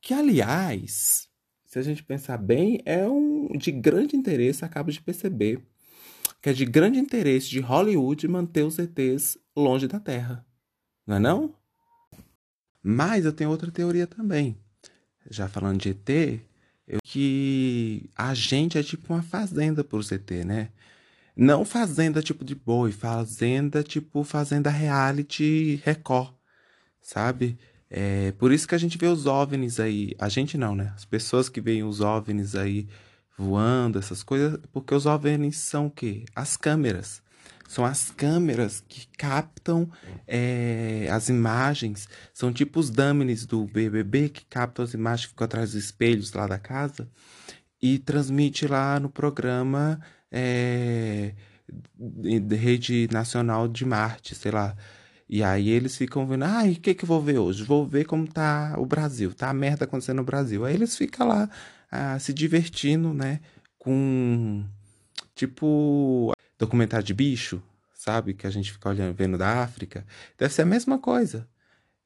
Que, 0.00 0.14
aliás, 0.14 1.28
se 1.64 1.78
a 1.78 1.82
gente 1.82 2.02
pensar 2.02 2.38
bem, 2.38 2.80
é 2.84 3.06
um 3.06 3.48
de 3.56 3.70
grande 3.70 4.16
interesse, 4.16 4.64
acabo 4.64 4.90
de 4.90 5.00
perceber, 5.00 5.60
que 6.40 6.50
é 6.50 6.52
de 6.52 6.64
grande 6.64 6.98
interesse 6.98 7.48
de 7.48 7.60
Hollywood 7.60 8.28
manter 8.28 8.62
os 8.62 8.78
ETs 8.78 9.38
longe 9.56 9.88
da 9.88 9.98
Terra. 9.98 10.46
Não 11.06 11.16
é 11.16 11.18
não? 11.18 11.54
Mas 12.82 13.24
eu 13.24 13.32
tenho 13.32 13.50
outra 13.50 13.70
teoria 13.70 14.06
também. 14.06 14.56
Já 15.28 15.48
falando 15.48 15.80
de 15.80 15.90
ET, 15.90 16.40
eu, 16.86 17.00
que 17.02 18.08
a 18.16 18.32
gente 18.34 18.78
é 18.78 18.82
tipo 18.82 19.12
uma 19.12 19.22
fazenda 19.22 19.82
para 19.82 19.98
os 19.98 20.10
ET, 20.12 20.30
né? 20.44 20.70
Não 21.36 21.64
fazenda 21.64 22.22
tipo 22.22 22.44
de 22.44 22.54
boi, 22.54 22.92
fazenda 22.92 23.82
tipo 23.82 24.24
fazenda 24.24 24.70
reality 24.70 25.80
Record, 25.84 26.32
sabe? 27.00 27.58
É 27.90 28.32
por 28.32 28.52
isso 28.52 28.66
que 28.66 28.74
a 28.74 28.78
gente 28.78 28.98
vê 28.98 29.06
os 29.06 29.26
OVNIs 29.26 29.78
aí. 29.80 30.14
A 30.18 30.28
gente 30.28 30.56
não, 30.56 30.74
né? 30.74 30.92
As 30.96 31.04
pessoas 31.04 31.48
que 31.48 31.60
veem 31.60 31.84
os 31.84 32.00
OVNIs 32.00 32.54
aí 32.54 32.88
voando, 33.36 33.98
essas 33.98 34.22
coisas, 34.22 34.58
porque 34.72 34.94
os 34.94 35.06
OVNIs 35.06 35.58
são 35.58 35.86
o 35.86 35.90
quê? 35.90 36.24
As 36.34 36.56
câmeras. 36.56 37.22
São 37.68 37.84
as 37.84 38.10
câmeras 38.10 38.82
que 38.88 39.08
captam 39.16 39.90
é, 40.26 41.08
as 41.10 41.28
imagens. 41.28 42.08
São 42.32 42.52
tipo 42.52 42.80
os 42.80 42.90
dummies 42.90 43.44
do 43.46 43.64
BBB 43.64 44.28
que 44.28 44.44
captam 44.46 44.84
as 44.84 44.94
imagens 44.94 45.26
que 45.26 45.30
ficam 45.30 45.44
atrás 45.44 45.72
dos 45.72 45.84
espelhos 45.84 46.32
lá 46.32 46.46
da 46.46 46.58
casa 46.58 47.08
e 47.80 47.98
transmite 47.98 48.66
lá 48.66 48.98
no 48.98 49.10
programa 49.10 50.00
é, 50.30 51.34
de 51.98 52.56
rede 52.56 53.08
nacional 53.12 53.68
de 53.68 53.84
Marte, 53.84 54.34
sei 54.34 54.52
lá. 54.52 54.76
E 55.28 55.42
aí 55.42 55.68
eles 55.68 55.96
ficam 55.96 56.26
vendo, 56.26 56.44
ai, 56.44 56.72
o 56.72 56.80
que 56.80 56.94
que 56.94 57.04
eu 57.04 57.08
vou 57.08 57.20
ver 57.20 57.38
hoje? 57.38 57.64
Vou 57.64 57.86
ver 57.86 58.04
como 58.04 58.28
tá 58.28 58.76
o 58.78 58.86
Brasil, 58.86 59.34
tá 59.34 59.50
a 59.50 59.54
merda 59.54 59.84
acontecendo 59.84 60.18
no 60.18 60.24
Brasil. 60.24 60.64
Aí 60.64 60.74
eles 60.74 60.96
ficam 60.96 61.26
lá 61.26 61.50
ah, 61.90 62.18
se 62.18 62.32
divertindo, 62.32 63.12
né, 63.12 63.40
com 63.78 64.64
tipo 65.34 66.32
documentário 66.58 67.06
de 67.06 67.14
bicho, 67.14 67.62
sabe, 67.94 68.34
que 68.34 68.46
a 68.46 68.50
gente 68.50 68.72
fica 68.72 68.88
olhando, 68.88 69.14
vendo 69.14 69.38
da 69.38 69.62
África. 69.62 70.06
Deve 70.38 70.52
ser 70.52 70.62
a 70.62 70.66
mesma 70.66 70.98
coisa, 70.98 71.48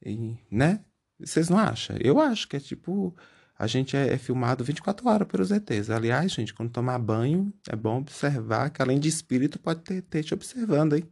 e, 0.05 0.37
né? 0.51 0.81
Vocês 1.19 1.49
não 1.49 1.59
acham? 1.59 1.97
Eu 2.01 2.21
acho 2.21 2.49
que 2.49 2.57
é 2.57 2.61
tipo 2.61 3.15
a 3.61 3.67
gente 3.67 3.95
é, 3.95 4.15
é, 4.15 4.17
filmado 4.17 4.65
24 4.65 5.07
horas 5.07 5.29
pelos 5.29 5.51
ETs. 5.51 5.91
Aliás, 5.91 6.33
gente, 6.33 6.55
quando 6.55 6.71
tomar 6.71 6.99
banho, 6.99 7.53
é 7.69 7.77
bom 7.77 7.99
observar 7.99 8.71
que 8.71 8.81
além 8.81 8.99
de 8.99 9.07
espírito 9.09 9.59
pode 9.59 9.83
ter, 9.83 10.01
ter 10.01 10.25
te 10.25 10.33
observando, 10.33 10.97
hein? 10.97 11.07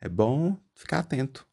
É 0.00 0.08
bom 0.08 0.58
ficar 0.74 0.98
atento. 0.98 1.46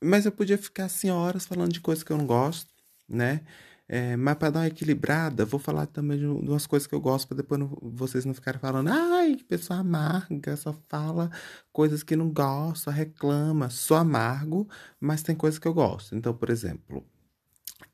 Mas 0.00 0.24
eu 0.24 0.30
podia 0.30 0.56
ficar 0.56 0.84
assim 0.84 1.10
horas 1.10 1.44
falando 1.44 1.72
de 1.72 1.80
coisas 1.80 2.04
que 2.04 2.12
eu 2.12 2.18
não 2.18 2.26
gosto, 2.26 2.70
né? 3.08 3.42
É, 3.88 4.16
mas 4.16 4.36
para 4.36 4.50
dar 4.50 4.60
uma 4.60 4.66
equilibrada, 4.66 5.46
vou 5.46 5.58
falar 5.58 5.86
também 5.86 6.18
de 6.18 6.26
umas 6.26 6.66
coisas 6.66 6.86
que 6.86 6.94
eu 6.94 7.00
gosto, 7.00 7.26
para 7.28 7.38
depois 7.38 7.58
não, 7.58 7.78
vocês 7.82 8.24
não 8.26 8.34
ficarem 8.34 8.60
falando, 8.60 8.88
ai, 8.90 9.34
que 9.36 9.44
pessoa 9.44 9.80
amarga, 9.80 10.56
só 10.56 10.74
fala 10.88 11.30
coisas 11.72 12.02
que 12.02 12.14
não 12.14 12.30
gosta, 12.30 12.90
reclama. 12.90 13.70
Sou 13.70 13.96
amargo, 13.96 14.68
mas 15.00 15.22
tem 15.22 15.34
coisas 15.34 15.58
que 15.58 15.66
eu 15.66 15.72
gosto. 15.74 16.14
Então, 16.14 16.34
por 16.34 16.50
exemplo, 16.50 17.02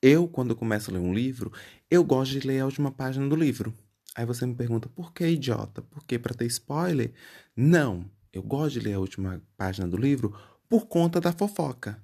Eu, 0.03 0.29
quando 0.29 0.55
começo 0.57 0.91
a 0.91 0.95
ler 0.95 1.01
um 1.01 1.13
livro, 1.15 1.53
eu 1.91 2.05
gosto 2.05 2.33
de 2.33 2.47
ler 2.47 2.61
a 2.61 2.67
última 2.67 2.91
página 2.93 3.29
do 3.29 3.37
livro. 3.37 3.73
Aí 4.15 4.25
você 4.27 4.47
me 4.47 4.55
pergunta, 4.55 4.89
por 4.89 5.13
que 5.13 5.27
idiota? 5.27 5.83
Por 5.83 6.05
que 6.05 6.19
para 6.19 6.35
ter 6.35 6.47
spoiler? 6.47 7.13
Não, 7.57 8.11
eu 8.33 8.43
gosto 8.43 8.75
de 8.75 8.81
ler 8.81 8.95
a 8.95 9.01
última 9.01 9.43
página 9.57 9.89
do 9.89 9.97
livro 9.97 10.37
por 10.69 10.87
conta 10.87 11.21
da 11.21 11.33
fofoca. 11.33 12.03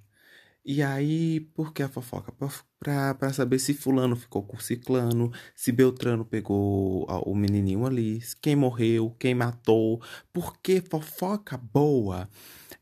E 0.64 0.82
aí, 0.82 1.40
por 1.40 1.72
que 1.72 1.82
a 1.82 1.88
fofoca? 1.88 2.32
Para 2.80 3.30
saber 3.34 3.58
se 3.58 3.74
fulano 3.74 4.16
ficou 4.16 4.42
com 4.42 4.58
ciclano, 4.58 5.30
se 5.54 5.70
Beltrano 5.70 6.24
pegou 6.24 7.04
o 7.26 7.34
menininho 7.34 7.84
ali, 7.84 8.22
quem 8.40 8.56
morreu, 8.56 9.14
quem 9.18 9.34
matou. 9.34 10.00
Porque 10.32 10.80
fofoca 10.80 11.58
boa 11.58 12.26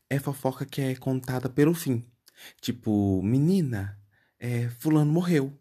é 0.09 0.17
fofoca 0.17 0.65
que 0.65 0.81
é 0.81 0.95
contada 0.95 1.49
pelo 1.49 1.73
fim. 1.73 2.05
Tipo, 2.61 3.21
menina, 3.21 3.99
é, 4.39 4.69
fulano 4.69 5.11
morreu. 5.11 5.53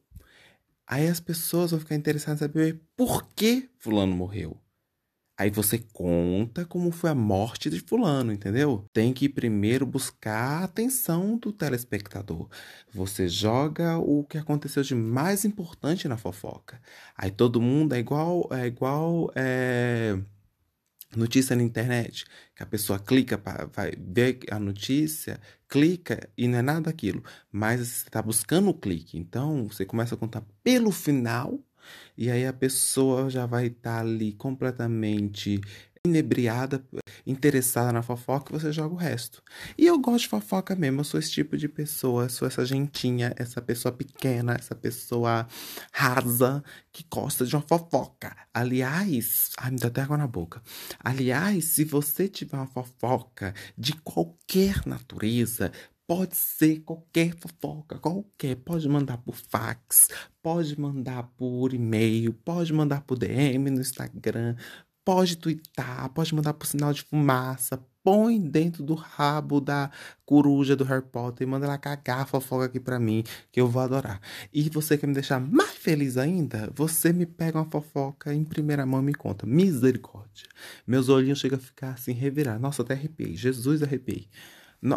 Aí 0.87 1.09
as 1.09 1.19
pessoas 1.19 1.73
vão 1.73 1.81
ficar 1.81 1.97
interessadas 1.97 2.41
em 2.41 2.45
saber 2.45 2.81
por 2.97 3.29
que 3.35 3.69
fulano 3.77 4.15
morreu. 4.15 4.57
Aí 5.39 5.51
você 5.51 5.79
conta 5.79 6.67
como 6.67 6.91
foi 6.91 7.11
a 7.11 7.15
morte 7.15 7.71
de 7.71 7.79
fulano, 7.79 8.33
entendeu? 8.33 8.85
Tem 8.93 9.13
que 9.13 9.29
primeiro 9.29 9.87
buscar 9.87 10.63
a 10.63 10.65
atenção 10.65 11.39
do 11.39 11.53
telespectador. 11.53 12.49
Você 12.93 13.29
joga 13.29 13.99
o 13.99 14.25
que 14.25 14.37
aconteceu 14.37 14.83
de 14.83 14.97
mais 14.97 15.45
importante 15.45 16.09
na 16.09 16.17
fofoca. 16.17 16.81
Aí 17.17 17.31
todo 17.31 17.61
mundo 17.61 17.95
é 17.95 18.01
igual, 18.01 18.49
é 18.51 18.67
igual 18.67 19.31
é, 19.37 20.19
notícia 21.17 21.55
na 21.57 21.63
internet, 21.63 22.25
que 22.55 22.63
a 22.63 22.67
pessoa 22.67 22.99
clica 22.99 23.39
para 23.39 23.67
vai 23.67 23.93
ver 23.97 24.41
a 24.51 24.59
notícia, 24.59 25.41
clica 25.69 26.29
e 26.37 26.49
não 26.49 26.59
é 26.59 26.63
nada 26.63 26.91
aquilo, 26.91 27.23
mas 27.51 27.81
você 27.81 28.09
está 28.09 28.21
buscando 28.21 28.71
o 28.71 28.75
clique. 28.75 29.17
Então 29.17 29.69
você 29.69 29.85
começa 29.85 30.15
a 30.15 30.19
contar 30.19 30.43
pelo 30.65 30.91
final 30.91 31.61
e 32.17 32.31
aí 32.31 32.47
a 32.47 32.53
pessoa 32.53 33.31
já 33.31 33.47
vai 33.47 33.67
estar 33.67 33.97
tá 33.97 34.01
ali 34.01 34.33
completamente 34.33 35.61
inebriada, 36.05 36.83
interessada 37.27 37.93
na 37.93 38.03
fofoca, 38.03 38.59
você 38.59 38.73
joga 38.73 38.95
o 38.95 38.99
resto. 38.99 39.43
E 39.77 39.87
eu 39.87 39.99
gosto 39.99 40.23
de 40.23 40.29
fofoca 40.29 40.75
mesmo, 40.75 41.01
eu 41.01 41.05
sou 41.05 41.21
esse 41.21 41.31
tipo 41.31 41.57
de 41.57 41.69
pessoa, 41.69 42.29
sou 42.29 42.49
essa 42.49 42.65
gentinha, 42.65 43.33
essa 43.37 43.61
pessoa 43.61 43.93
pequena, 43.93 44.55
essa 44.55 44.75
pessoa 44.75 45.47
rasa 45.93 46.63
que 46.93 47.05
gosta 47.11 47.45
de 47.45 47.55
uma 47.55 47.63
fofoca. 47.63 48.35
Aliás, 48.53 49.51
ai, 49.59 49.71
me 49.71 49.79
dá 49.79 49.89
até 49.89 50.03
água 50.03 50.17
na 50.17 50.27
boca. 50.27 50.63
Aliás, 50.99 51.65
se 51.67 51.85
você 51.85 52.29
tiver 52.29 52.57
uma 52.57 52.67
fofoca 52.67 53.55
de 53.77 53.93
qualquer 54.03 54.87
natureza, 54.87 55.71
Pode 56.09 56.35
ser 56.37 56.81
qualquer 56.81 57.35
fofoca, 57.37 57.99
qualquer. 57.99 58.57
Pode 58.57 58.89
mandar 58.89 59.19
por 59.19 59.35
fax, 59.35 60.09
pode 60.43 60.81
mandar 60.81 61.25
por 61.37 61.75
e-mail, 61.75 62.33
pode 62.33 62.73
mandar 62.73 63.03
por 63.03 63.19
DM 63.19 63.69
no 63.69 63.83
Instagram, 63.83 64.57
pode 65.05 65.37
twittar, 65.37 66.09
pode 66.15 66.35
mandar 66.35 66.55
por 66.55 66.67
sinal 66.67 66.95
de 66.95 67.03
fumaça. 67.03 67.79
Põe 68.03 68.41
dentro 68.41 68.83
do 68.83 68.95
rabo 68.95 69.61
da 69.61 69.91
coruja 70.25 70.75
do 70.75 70.83
Harry 70.85 71.05
Potter 71.05 71.47
e 71.47 71.51
manda 71.51 71.67
ela 71.67 71.77
cagar 71.77 72.21
a 72.21 72.25
fofoca 72.25 72.65
aqui 72.65 72.81
pra 72.81 72.99
mim, 72.99 73.23
que 73.53 73.61
eu 73.61 73.69
vou 73.69 73.83
adorar. 73.83 74.19
E 74.51 74.71
você 74.71 74.97
quer 74.97 75.07
me 75.07 75.13
deixar 75.13 75.39
mais 75.39 75.73
feliz 75.73 76.17
ainda? 76.17 76.73
Você 76.75 77.13
me 77.13 77.27
pega 77.27 77.59
uma 77.59 77.71
fofoca 77.71 78.33
em 78.33 78.45
primeira 78.45 78.87
mão 78.87 79.03
e 79.03 79.05
me 79.05 79.15
conta. 79.15 79.45
Misericórdia. 79.45 80.49
Meus 80.87 81.11
olhinhos 81.11 81.39
chegam 81.39 81.59
a 81.59 81.61
ficar 81.61 81.91
assim, 81.91 82.13
revirar. 82.13 82.59
Nossa, 82.59 82.81
até 82.81 82.95
arrepiei. 82.95 83.37
Jesus, 83.37 83.83
arrepiei. 83.83 84.27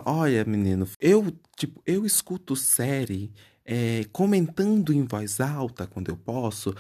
Olha, 0.06 0.46
menino, 0.46 0.88
eu, 1.00 1.32
tipo, 1.58 1.82
eu 1.86 2.06
escuto 2.06 2.56
série 2.56 3.32
é, 3.66 4.04
comentando 4.12 4.94
em 4.94 5.04
voz 5.06 5.40
alta 5.40 5.88
quando 5.88 6.10
eu 6.10 6.18
posso, 6.18 6.76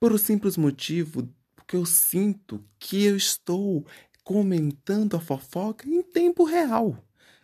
por 0.00 0.18
simples 0.18 0.56
motivo 0.56 1.28
porque 1.54 1.76
eu 1.76 1.84
sinto 1.86 2.64
que 2.78 3.04
eu 3.04 3.16
estou 3.16 3.84
comentando 4.22 5.16
a 5.16 5.20
fofoca 5.20 5.88
em 5.88 6.02
tempo 6.02 6.44
real, 6.44 6.96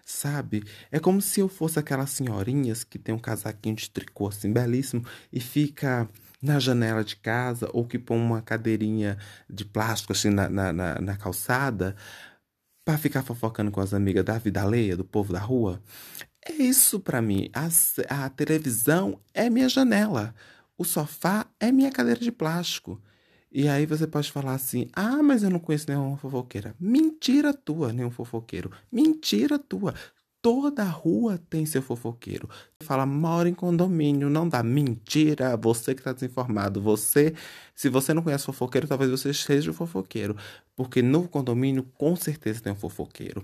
sabe? 0.05 0.63
É 0.91 1.01
como 1.01 1.21
se 1.21 1.41
eu 1.41 1.49
fosse 1.49 1.79
aquelas 1.79 2.11
senhorinhas 2.11 2.85
que 2.85 2.99
tem 2.99 3.15
um 3.15 3.19
casaquinho 3.19 3.75
de 3.77 3.91
tricô 3.91 4.29
assim 4.29 4.53
belíssimo 4.53 5.05
e 5.33 5.41
fica 5.41 6.09
na 6.41 6.59
janela 6.59 7.03
de 7.03 7.17
casa 7.17 7.69
ou 7.73 7.87
que 7.87 7.99
põe 7.99 8.19
uma 8.19 8.43
cadeirinha 8.43 9.17
de 9.49 9.65
plástico 9.65 10.13
assim 10.13 10.31
na, 10.31 10.49
na, 10.49 10.73
na, 10.73 11.01
na 11.01 11.17
calçada 11.17 11.97
para 12.85 12.99
ficar 12.99 13.23
fofocando 13.23 13.71
com 13.71 13.81
as 13.81 13.95
amigas 13.95 14.25
da 14.25 14.39
vida 14.39 14.63
alheia, 14.63 14.97
do 14.97 15.05
povo 15.05 15.33
da 15.33 15.39
rua. 15.39 15.81
É 16.45 16.53
isso 16.53 16.99
para 16.99 17.23
mim. 17.23 17.49
A, 17.55 17.69
a 18.25 18.29
televisão 18.29 19.21
é 19.33 19.49
minha 19.49 19.69
janela. 19.69 20.35
O 20.77 20.85
sofá 20.85 21.47
é 21.61 21.71
minha 21.71 21.93
cadeira 21.93 22.21
de 22.21 22.33
plástico. 22.33 23.01
E 23.53 23.69
aí 23.69 23.87
você 23.87 24.07
pode 24.07 24.33
falar 24.33 24.55
assim: 24.55 24.89
ah, 24.93 25.23
mas 25.23 25.43
eu 25.43 25.51
não 25.51 25.59
conheço 25.59 25.87
nenhuma 25.89 26.17
fofoqueira. 26.17 26.75
Mentira 26.81 27.53
tua, 27.53 27.93
nenhum 27.93 28.11
fofoqueiro. 28.11 28.71
Mentira 28.91 29.59
tua. 29.59 29.95
Toda 30.41 30.83
rua 30.83 31.39
tem 31.49 31.65
seu 31.65 31.81
fofoqueiro. 31.81 32.49
Fala, 32.83 33.07
mora 33.07 33.49
em 33.49 33.55
condomínio, 33.55 34.29
não 34.29 34.49
dá. 34.49 34.61
Mentira, 34.61 35.57
você 35.57 35.95
que 35.95 36.01
está 36.01 36.13
desinformado. 36.13 36.81
Você, 36.83 37.33
se 37.77 37.89
você 37.89 38.13
não 38.13 38.23
conhece 38.23 38.45
fofoqueiro, 38.47 38.89
talvez 38.89 39.09
você 39.09 39.33
seja 39.33 39.71
o 39.71 39.75
fofoqueiro. 39.75 40.37
Porque 40.75 41.03
no 41.03 41.29
condomínio, 41.29 41.83
com 41.83 42.17
certeza 42.17 42.61
tem 42.61 42.73
um 42.73 42.77
fofoqueiro. 42.77 43.43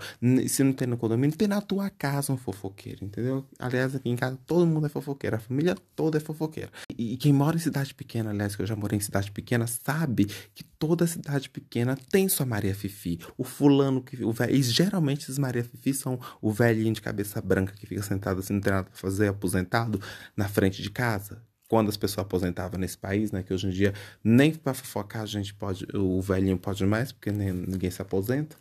Se 0.48 0.64
não 0.64 0.72
tem 0.72 0.88
no 0.88 0.96
condomínio, 0.96 1.36
tem 1.36 1.46
na 1.46 1.60
tua 1.60 1.90
casa 1.90 2.32
um 2.32 2.36
fofoqueiro, 2.36 3.04
entendeu? 3.04 3.46
Aliás, 3.58 3.94
aqui 3.94 4.08
em 4.08 4.16
casa 4.16 4.38
todo 4.46 4.66
mundo 4.66 4.86
é 4.86 4.88
fofoqueiro, 4.88 5.36
a 5.36 5.38
família 5.38 5.76
toda 5.94 6.16
é 6.16 6.20
fofoqueira. 6.20 6.70
E, 6.96 7.14
e 7.14 7.16
quem 7.16 7.32
mora 7.32 7.56
em 7.56 7.60
cidade 7.60 7.94
pequena, 7.94 8.30
aliás, 8.30 8.56
que 8.56 8.62
eu 8.62 8.66
já 8.66 8.74
morei 8.74 8.96
em 8.96 9.00
cidade 9.00 9.30
pequena, 9.30 9.66
sabe 9.66 10.24
que 10.54 10.64
toda 10.64 11.06
cidade 11.06 11.50
pequena 11.50 11.96
tem 12.10 12.28
sua 12.28 12.46
Maria 12.46 12.74
Fifi. 12.74 13.18
O 13.36 13.44
fulano 13.44 14.02
que. 14.02 14.24
O 14.24 14.32
velho, 14.32 14.54
e 14.54 14.62
geralmente 14.62 15.22
esses 15.22 15.38
Maria 15.38 15.64
Fifi 15.64 15.92
são 15.92 16.18
o 16.40 16.50
velhinho 16.50 16.94
de 16.94 17.02
cabeça 17.02 17.42
branca 17.42 17.74
que 17.74 17.86
fica 17.86 18.02
sentado 18.02 18.40
assim, 18.40 18.54
não 18.54 18.60
tem 18.60 18.72
nada 18.72 18.88
pra 18.88 18.98
fazer, 18.98 19.28
aposentado, 19.28 20.00
na 20.34 20.48
frente 20.48 20.82
de 20.82 20.90
casa 20.90 21.42
quando 21.68 21.90
as 21.90 21.96
pessoas 21.96 22.26
aposentavam 22.26 22.80
nesse 22.80 22.96
país, 22.98 23.30
né? 23.30 23.42
Que 23.42 23.52
hoje 23.52 23.68
em 23.68 23.70
dia 23.70 23.94
nem 24.24 24.52
para 24.52 24.74
fofocar 24.74 25.22
a 25.22 25.26
gente 25.26 25.54
pode, 25.54 25.86
o 25.94 26.20
velhinho 26.20 26.58
pode 26.58 26.84
mais, 26.86 27.12
porque 27.12 27.30
nem, 27.30 27.52
ninguém 27.52 27.90
se 27.90 28.02
aposenta. 28.02 28.56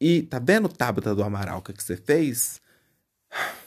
E 0.00 0.22
tá 0.22 0.38
vendo, 0.38 0.68
Tabata 0.68 1.14
do 1.14 1.22
Amaral, 1.22 1.60
que 1.60 1.72
você 1.72 1.96
fez? 1.96 2.60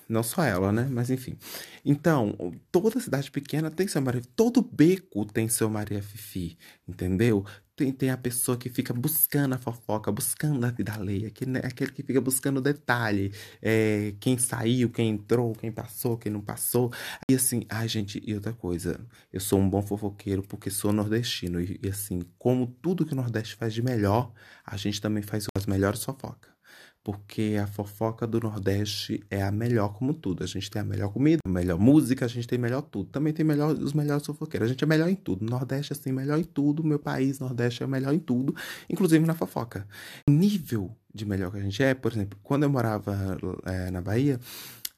Não 0.09 0.23
só 0.23 0.43
ela, 0.43 0.71
né? 0.71 0.87
Mas 0.89 1.11
enfim. 1.11 1.37
Então, 1.85 2.35
toda 2.71 2.99
cidade 2.99 3.29
pequena 3.29 3.69
tem 3.69 3.87
seu 3.87 4.01
Maria 4.01 4.23
Todo 4.35 4.59
beco 4.59 5.23
tem 5.23 5.47
seu 5.47 5.69
Maria 5.69 6.01
Fifi, 6.01 6.57
entendeu? 6.87 7.45
Tem, 7.75 7.91
tem 7.91 8.09
a 8.09 8.17
pessoa 8.17 8.57
que 8.57 8.69
fica 8.69 8.91
buscando 8.91 9.53
a 9.53 9.57
fofoca, 9.59 10.11
buscando 10.11 10.65
a 10.65 10.71
vida 10.71 10.93
alheia, 10.93 11.29
que, 11.29 11.45
né, 11.45 11.61
aquele 11.63 11.91
que 11.91 12.01
fica 12.03 12.19
buscando 12.19 12.57
o 12.57 12.61
detalhe. 12.61 13.31
É, 13.61 14.15
quem 14.19 14.37
saiu, 14.37 14.89
quem 14.89 15.11
entrou, 15.11 15.53
quem 15.53 15.71
passou, 15.71 16.17
quem 16.17 16.31
não 16.31 16.41
passou. 16.41 16.91
E 17.29 17.35
assim, 17.35 17.61
ai 17.69 17.87
gente, 17.87 18.21
e 18.25 18.33
outra 18.33 18.51
coisa. 18.51 18.99
Eu 19.31 19.39
sou 19.39 19.59
um 19.59 19.69
bom 19.69 19.81
fofoqueiro 19.83 20.41
porque 20.41 20.71
sou 20.71 20.91
nordestino. 20.91 21.61
E, 21.61 21.79
e 21.83 21.87
assim, 21.87 22.21
como 22.39 22.67
tudo 22.81 23.05
que 23.05 23.13
o 23.13 23.15
Nordeste 23.15 23.55
faz 23.55 23.73
de 23.73 23.83
melhor, 23.83 24.33
a 24.65 24.75
gente 24.75 24.99
também 24.99 25.21
faz 25.21 25.45
as 25.55 25.65
melhores 25.67 26.03
fofocas 26.03 26.58
porque 27.03 27.57
a 27.61 27.65
fofoca 27.65 28.27
do 28.27 28.39
Nordeste 28.39 29.23
é 29.29 29.41
a 29.41 29.51
melhor 29.51 29.93
como 29.93 30.13
tudo. 30.13 30.43
A 30.43 30.47
gente 30.47 30.69
tem 30.69 30.81
a 30.81 30.85
melhor 30.85 31.11
comida, 31.11 31.39
a 31.45 31.49
melhor 31.49 31.79
música, 31.79 32.25
a 32.25 32.27
gente 32.27 32.47
tem 32.47 32.59
melhor 32.59 32.81
tudo. 32.81 33.09
Também 33.09 33.33
tem 33.33 33.45
melhor, 33.45 33.71
os 33.71 33.93
melhores 33.93 34.25
fofoqueiros. 34.25 34.67
A 34.67 34.71
gente 34.71 34.83
é 34.83 34.87
melhor 34.87 35.09
em 35.09 35.15
tudo. 35.15 35.45
Nordeste 35.45 35.93
é 35.93 35.95
assim, 35.95 36.11
melhor 36.11 36.37
em 36.37 36.43
tudo. 36.43 36.83
Meu 36.83 36.99
país, 36.99 37.39
Nordeste, 37.39 37.83
é 37.83 37.85
o 37.85 37.89
melhor 37.89 38.13
em 38.13 38.19
tudo, 38.19 38.53
inclusive 38.89 39.25
na 39.25 39.33
fofoca. 39.33 39.87
O 40.27 40.31
nível 40.31 40.95
de 41.13 41.25
melhor 41.25 41.51
que 41.51 41.57
a 41.57 41.61
gente 41.61 41.81
é, 41.81 41.93
por 41.93 42.11
exemplo, 42.11 42.37
quando 42.43 42.63
eu 42.63 42.69
morava 42.69 43.37
é, 43.65 43.89
na 43.89 44.01
Bahia, 44.01 44.39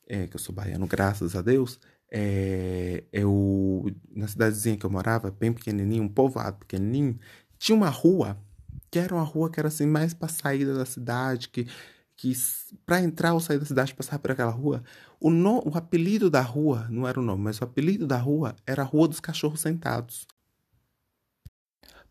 é, 0.08 0.28
que 0.28 0.36
eu 0.36 0.40
sou 0.40 0.54
baiano, 0.54 0.88
graças 0.88 1.36
a 1.36 1.42
Deus, 1.42 1.80
é, 2.12 3.06
eu, 3.14 3.90
na 4.14 4.28
cidadezinha 4.28 4.76
que 4.76 4.86
eu 4.86 4.90
morava, 4.90 5.32
bem 5.32 5.54
pequenininho, 5.54 6.04
um 6.04 6.10
povoado 6.10 6.58
pequenininho, 6.58 7.18
tinha 7.58 7.76
uma 7.76 7.90
rua 7.90 8.38
que 8.92 9.00
era 9.00 9.16
uma 9.16 9.24
rua 9.24 9.50
que 9.50 9.60
era 9.60 9.70
assim 9.70 9.88
mais 9.88 10.14
para 10.14 10.28
saída 10.28 10.76
da 10.76 10.86
cidade, 10.86 11.50
que 11.50 11.66
que 12.22 12.34
para 12.86 13.02
entrar 13.02 13.34
ou 13.34 13.40
sair 13.40 13.58
da 13.58 13.66
cidade 13.66 13.96
passar 13.96 14.20
por 14.20 14.30
aquela 14.30 14.52
rua, 14.52 14.84
o, 15.20 15.32
no, 15.32 15.68
o 15.68 15.76
apelido 15.76 16.30
da 16.30 16.42
rua 16.42 16.86
não 16.88 17.08
era 17.08 17.20
o 17.20 17.24
nome, 17.24 17.46
mas 17.46 17.60
o 17.60 17.64
apelido 17.64 18.06
da 18.06 18.18
rua 18.18 18.56
era 18.64 18.84
a 18.84 18.86
Rua 18.86 19.08
dos 19.08 19.20
Cachorros 19.20 19.62
Sentados. 19.62 20.28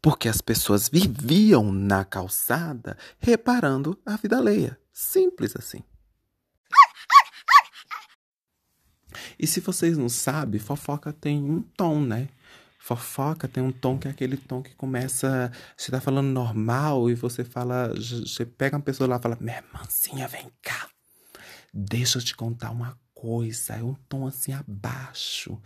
Porque 0.02 0.28
as 0.28 0.40
pessoas 0.40 0.88
viviam 0.88 1.70
na 1.70 2.04
calçada 2.04 2.98
reparando 3.20 3.96
a 4.04 4.16
vida 4.16 4.36
alheia. 4.36 4.76
Simples 4.92 5.54
assim. 5.56 5.84
E 9.38 9.46
se 9.46 9.60
vocês 9.60 9.96
não 9.96 10.08
sabem, 10.08 10.58
fofoca 10.58 11.12
tem 11.12 11.40
um 11.40 11.62
tom, 11.62 12.00
né? 12.00 12.28
Fofoca 12.96 13.46
tem 13.46 13.62
um 13.62 13.70
tom 13.70 13.96
que 13.96 14.08
é 14.08 14.10
aquele 14.10 14.36
tom 14.36 14.60
que 14.62 14.74
começa. 14.74 15.52
Você 15.76 15.92
tá 15.92 16.00
falando 16.00 16.26
normal 16.26 17.08
e 17.08 17.14
você 17.14 17.44
fala. 17.44 17.94
Você 17.94 18.44
pega 18.44 18.76
uma 18.76 18.82
pessoa 18.82 19.08
lá 19.08 19.16
e 19.16 19.22
fala: 19.22 19.38
Minha 19.40 19.58
irmãzinha, 19.58 20.26
vem 20.26 20.50
cá. 20.60 20.88
Deixa 21.72 22.18
eu 22.18 22.22
te 22.22 22.34
contar 22.34 22.72
uma 22.72 22.98
coisa, 23.14 23.74
é 23.74 23.82
um 23.82 23.94
tom 24.08 24.26
assim 24.26 24.52
abaixo. 24.52 25.56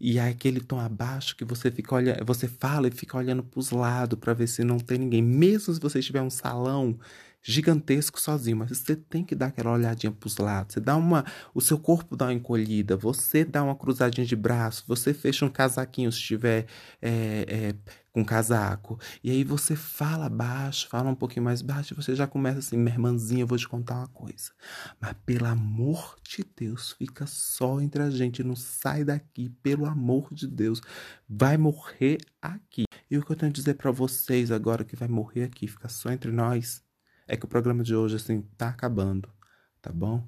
E 0.00 0.18
é 0.18 0.28
aquele 0.28 0.58
tom 0.58 0.80
abaixo 0.80 1.36
que 1.36 1.44
você 1.44 1.70
fica 1.70 1.94
olhando, 1.94 2.24
você 2.24 2.48
fala 2.48 2.88
e 2.88 2.90
fica 2.90 3.16
olhando 3.16 3.44
para 3.44 3.60
os 3.60 3.70
lados 3.70 4.18
para 4.18 4.34
ver 4.34 4.48
se 4.48 4.64
não 4.64 4.80
tem 4.80 4.98
ninguém. 4.98 5.22
Mesmo 5.22 5.72
se 5.72 5.78
você 5.78 6.00
estiver 6.00 6.22
um 6.22 6.30
salão 6.30 6.98
gigantesco 7.46 8.18
sozinho, 8.18 8.56
mas 8.56 8.70
você 8.70 8.96
tem 8.96 9.22
que 9.22 9.34
dar 9.34 9.48
aquela 9.48 9.72
olhadinha 9.72 10.10
para 10.10 10.26
os 10.26 10.38
lados. 10.38 10.72
Você 10.72 10.80
dá 10.80 10.96
uma, 10.96 11.26
o 11.54 11.60
seu 11.60 11.78
corpo 11.78 12.16
dá 12.16 12.26
uma 12.26 12.32
encolhida, 12.32 12.96
você 12.96 13.44
dá 13.44 13.62
uma 13.62 13.76
cruzadinha 13.76 14.26
de 14.26 14.34
braço, 14.34 14.82
você 14.88 15.12
fecha 15.12 15.44
um 15.44 15.50
casaquinho 15.50 16.10
se 16.10 16.18
estiver 16.18 16.64
é, 17.02 17.44
é, 17.46 17.74
com 18.10 18.24
casaco. 18.24 18.98
E 19.22 19.30
aí 19.30 19.44
você 19.44 19.76
fala 19.76 20.26
baixo, 20.30 20.88
fala 20.88 21.10
um 21.10 21.14
pouquinho 21.14 21.44
mais 21.44 21.60
baixo, 21.60 21.92
e 21.92 21.96
você 21.96 22.14
já 22.14 22.26
começa 22.26 22.60
assim, 22.60 22.78
minha 22.78 22.94
irmãzinha, 22.94 23.42
eu 23.42 23.46
vou 23.46 23.58
te 23.58 23.68
contar 23.68 23.96
uma 23.98 24.08
coisa. 24.08 24.50
Mas 24.98 25.14
pelo 25.26 25.44
amor 25.44 26.16
de 26.22 26.46
Deus, 26.56 26.92
fica 26.92 27.26
só 27.26 27.78
entre 27.78 28.02
a 28.02 28.08
gente, 28.08 28.42
não 28.42 28.56
sai 28.56 29.04
daqui, 29.04 29.50
pelo 29.62 29.84
amor 29.84 30.32
de 30.32 30.46
Deus. 30.46 30.80
Vai 31.28 31.58
morrer 31.58 32.16
aqui. 32.40 32.84
E 33.10 33.18
o 33.18 33.22
que 33.22 33.30
eu 33.30 33.36
tenho 33.36 33.50
a 33.50 33.52
dizer 33.52 33.74
para 33.74 33.90
vocês 33.90 34.50
agora 34.50 34.82
que 34.82 34.96
vai 34.96 35.08
morrer 35.08 35.44
aqui, 35.44 35.68
fica 35.68 35.90
só 35.90 36.10
entre 36.10 36.32
nós 36.32 36.82
é 37.26 37.36
que 37.36 37.44
o 37.44 37.48
programa 37.48 37.82
de 37.82 37.94
hoje, 37.94 38.16
assim, 38.16 38.42
tá 38.56 38.68
acabando, 38.68 39.32
tá 39.80 39.92
bom? 39.92 40.26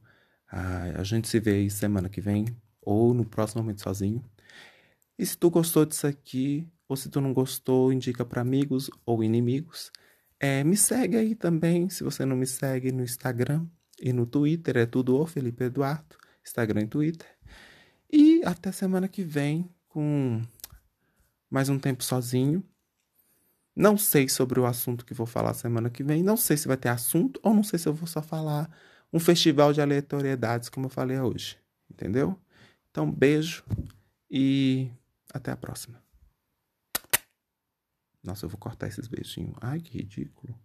Ah, 0.51 0.93
a 0.97 1.05
gente 1.05 1.29
se 1.29 1.41
vê 1.41 1.53
aí 1.53 1.71
semana 1.71 2.09
que 2.09 2.21
vem, 2.21 2.47
ou 2.81 3.13
no 3.13 3.25
próximo 3.25 3.63
momento 3.63 3.83
sozinho. 3.83 4.25
E 5.19 5.25
se 5.25 5.37
tu 5.37 5.51
gostou 5.51 5.85
disso 5.85 6.07
aqui, 6.07 6.69
ou 6.89 6.97
se 6.97 7.09
tu 7.09 7.21
não 7.21 7.33
gostou, 7.33 7.93
indica 7.93 8.25
para 8.25 8.41
amigos 8.41 8.91
ou 9.05 9.25
inimigos. 9.25 9.91
É, 10.39 10.63
me 10.63 10.77
segue 10.77 11.17
aí 11.17 11.35
também, 11.35 11.89
se 11.89 12.05
você 12.05 12.25
não 12.25 12.37
me 12.37 12.47
segue 12.47 12.93
no 12.93 13.03
Instagram 13.03 13.67
e 14.01 14.13
no 14.13 14.27
Twitter, 14.27 14.77
é 14.77 14.87
tudo 14.87 15.17
o 15.17 15.27
Felipe 15.27 15.65
Eduardo, 15.65 16.17
Instagram 16.45 16.83
e 16.83 16.87
Twitter. 16.87 17.29
E 18.13 18.43
até 18.45 18.71
semana 18.71 19.09
que 19.09 19.25
vem 19.25 19.69
com 19.89 20.43
mais 21.51 21.69
um 21.69 21.79
tempo 21.79 22.05
sozinho. 22.05 22.63
Não 23.77 23.99
sei 23.99 24.27
sobre 24.27 24.59
o 24.59 24.65
assunto 24.65 25.05
que 25.05 25.13
vou 25.13 25.27
falar 25.27 25.53
semana 25.53 25.91
que 25.91 26.03
vem. 26.03 26.23
Não 26.23 26.37
sei 26.37 26.57
se 26.57 26.67
vai 26.67 26.79
ter 26.79 26.89
assunto 26.89 27.39
ou 27.43 27.53
não 27.53 27.63
sei 27.63 27.79
se 27.79 27.87
eu 27.87 27.93
vou 27.93 28.07
só 28.07 28.23
falar 28.23 28.71
um 29.13 29.21
festival 29.21 29.73
de 29.73 29.83
aleatoriedades, 29.83 30.71
como 30.71 30.87
eu 30.87 30.91
falei 30.91 31.21
hoje. 31.21 31.59
Entendeu? 31.91 32.39
Então, 32.91 33.11
beijo 33.11 33.63
e 34.31 34.91
até 35.33 35.53
a 35.53 35.57
próxima. 35.57 36.03
Nossa, 38.25 38.47
eu 38.47 38.49
vou 38.49 38.59
cortar 38.59 38.89
esses 38.89 39.07
beijinhos. 39.07 39.55
Ai, 39.61 39.81
que 39.81 39.99
ridículo. 39.99 40.59